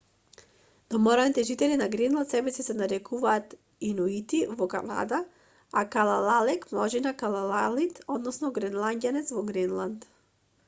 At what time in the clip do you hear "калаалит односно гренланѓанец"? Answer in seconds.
7.19-9.35